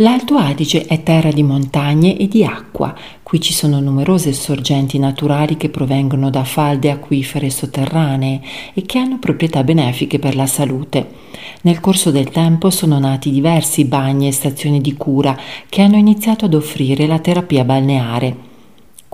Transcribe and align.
L'Alto 0.00 0.36
Adige 0.36 0.84
è 0.84 1.02
terra 1.02 1.30
di 1.30 1.42
montagne 1.42 2.18
e 2.18 2.28
di 2.28 2.44
acqua. 2.44 2.94
Qui 3.22 3.40
ci 3.40 3.54
sono 3.54 3.80
numerose 3.80 4.34
sorgenti 4.34 4.98
naturali 4.98 5.56
che 5.56 5.70
provengono 5.70 6.28
da 6.28 6.44
falde 6.44 6.90
acquifere 6.90 7.48
sotterranee 7.48 8.42
e 8.74 8.82
che 8.82 8.98
hanno 8.98 9.18
proprietà 9.18 9.64
benefiche 9.64 10.18
per 10.18 10.36
la 10.36 10.44
salute. 10.44 11.08
Nel 11.62 11.80
corso 11.80 12.10
del 12.10 12.28
tempo 12.28 12.68
sono 12.68 12.98
nati 12.98 13.30
diversi 13.30 13.86
bagni 13.86 14.26
e 14.28 14.32
stazioni 14.32 14.82
di 14.82 14.92
cura 14.92 15.34
che 15.66 15.80
hanno 15.80 15.96
iniziato 15.96 16.44
ad 16.44 16.52
offrire 16.52 17.06
la 17.06 17.18
terapia 17.18 17.64
balneare. 17.64 18.55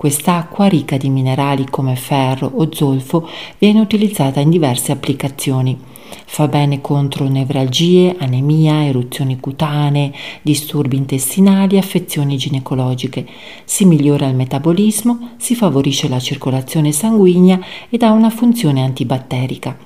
Quest'acqua, 0.03 0.65
ricca 0.65 0.97
di 0.97 1.07
minerali 1.07 1.65
come 1.69 1.95
ferro 1.95 2.51
o 2.55 2.67
zolfo, 2.73 3.25
viene 3.57 3.79
utilizzata 3.79 4.41
in 4.41 4.49
diverse 4.49 4.91
applicazioni. 4.91 5.79
Fa 6.25 6.49
bene 6.49 6.81
contro 6.81 7.29
nevralgie, 7.29 8.13
anemia, 8.19 8.83
eruzioni 8.85 9.39
cutanee, 9.39 10.11
disturbi 10.41 10.97
intestinali, 10.97 11.77
affezioni 11.77 12.35
ginecologiche. 12.35 13.25
Si 13.63 13.85
migliora 13.85 14.27
il 14.27 14.35
metabolismo, 14.35 15.35
si 15.37 15.55
favorisce 15.55 16.09
la 16.09 16.19
circolazione 16.19 16.91
sanguigna 16.91 17.63
ed 17.89 18.03
ha 18.03 18.11
una 18.11 18.29
funzione 18.29 18.83
antibatterica. 18.83 19.77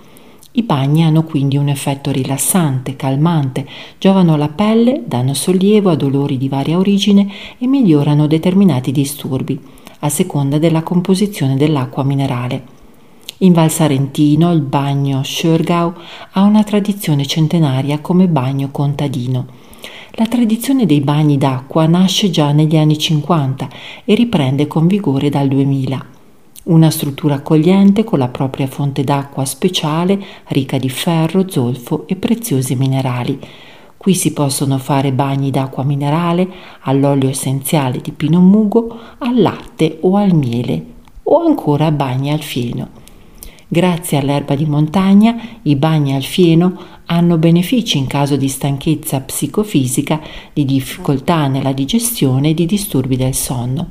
I 0.54 0.64
bagni 0.64 1.04
hanno 1.04 1.26
quindi 1.26 1.58
un 1.58 1.70
effetto 1.70 2.10
rilassante, 2.10 2.96
calmante, 2.96 3.68
giovano 4.00 4.34
alla 4.34 4.50
pelle, 4.50 5.04
danno 5.06 5.36
sollievo 5.36 5.92
a 5.92 5.96
dolori 5.96 6.40
di 6.40 6.50
varia 6.50 6.80
origine 6.80 7.32
e 7.60 7.68
migliorano 7.68 8.26
determinati 8.26 8.92
disturbi, 8.92 9.76
a 10.00 10.10
seconda 10.10 10.58
della 10.58 10.84
composizione 10.84 11.56
dell'acqua 11.56 12.04
minerale. 12.04 12.76
In 13.40 13.54
Val 13.54 13.70
Sarentino 13.70 14.52
il 14.52 14.62
bagno 14.62 15.24
Schörgau 15.24 15.94
ha 16.32 16.42
una 16.42 16.64
tradizione 16.64 17.26
centenaria 17.26 18.00
come 18.00 18.28
bagno 18.28 18.70
contadino. 18.72 19.46
La 20.12 20.26
tradizione 20.26 20.88
dei 20.88 21.02
bagni 21.02 21.38
d'acqua 21.38 21.86
nasce 21.86 22.32
già 22.32 22.52
negli 22.52 22.76
anni 22.76 22.98
50 22.98 23.70
e 24.04 24.16
riprende 24.16 24.66
con 24.66 24.88
vigore 24.88 25.30
dal 25.30 25.48
2000. 25.48 26.06
Una 26.64 26.90
struttura 26.90 27.36
accogliente 27.36 28.04
con 28.04 28.18
la 28.18 28.28
propria 28.28 28.66
fonte 28.66 29.04
d'acqua 29.04 29.46
speciale, 29.46 30.20
ricca 30.48 30.80
di 30.80 30.90
ferro, 30.90 31.48
zolfo 31.48 32.08
e 32.08 32.16
preziosi 32.16 32.76
minerali. 32.76 33.40
Qui 34.08 34.16
si 34.16 34.32
possono 34.32 34.78
fare 34.78 35.12
bagni 35.12 35.52
d'acqua 35.52 35.84
minerale, 35.84 36.48
all'olio 36.84 37.28
essenziale 37.28 38.00
di 38.00 38.14
pino 38.14 38.40
mugo, 38.40 38.98
al 39.18 39.42
latte 39.42 39.98
o 40.00 40.16
al 40.16 40.34
miele, 40.34 40.86
o 41.24 41.46
ancora 41.46 41.92
bagni 41.92 42.32
al 42.32 42.42
fieno. 42.42 42.88
Grazie 43.68 44.20
all'erba 44.20 44.56
di 44.56 44.66
montagna, 44.66 45.36
i 45.64 45.76
bagni 45.76 46.16
al 46.16 46.24
fieno 46.24 46.80
hanno 47.08 47.38
benefici 47.38 47.98
in 47.98 48.08
caso 48.08 48.38
di 48.38 48.48
stanchezza 48.48 49.20
psicofisica, 49.20 50.22
di 50.54 50.64
difficoltà 50.64 51.48
nella 51.48 51.74
digestione 51.74 52.52
e 52.52 52.54
di 52.54 52.66
disturbi 52.66 53.18
del 53.18 53.34
sonno. 53.34 53.90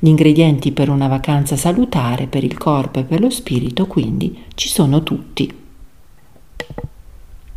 Gli 0.00 0.08
ingredienti 0.08 0.72
per 0.72 0.88
una 0.88 1.06
vacanza 1.06 1.54
salutare 1.54 2.26
per 2.26 2.42
il 2.42 2.58
corpo 2.58 2.98
e 2.98 3.04
per 3.04 3.20
lo 3.20 3.30
spirito 3.30 3.86
quindi 3.86 4.36
ci 4.56 4.68
sono 4.68 5.04
tutti. 5.04 5.62